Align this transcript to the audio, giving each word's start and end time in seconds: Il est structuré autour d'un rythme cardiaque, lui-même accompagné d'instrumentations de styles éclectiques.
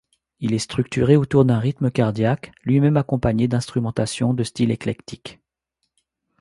Il 0.39 0.55
est 0.55 0.57
structuré 0.57 1.15
autour 1.15 1.45
d'un 1.45 1.59
rythme 1.59 1.91
cardiaque, 1.91 2.51
lui-même 2.63 2.97
accompagné 2.97 3.47
d'instrumentations 3.47 4.33
de 4.33 4.43
styles 4.43 4.71
éclectiques. 4.71 5.39